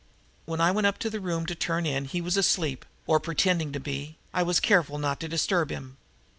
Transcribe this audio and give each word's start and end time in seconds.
When 0.45 0.59
I 0.59 0.71
went 0.71 0.87
up 0.87 0.97
to 0.97 1.11
the 1.11 1.19
room 1.19 1.45
to 1.45 1.53
turn 1.53 1.85
in 1.85 2.05
he 2.05 2.21
was 2.21 2.35
asleep, 2.35 2.85
or 3.05 3.19
pretending 3.19 3.71
to 3.73 3.79
be, 3.79 4.17
and 4.33 4.39
I 4.39 4.41
was 4.41 4.59
careful 4.59 4.97
not 4.97 5.19
to 5.19 5.27
disturb 5.29 5.69
him. 5.69 5.97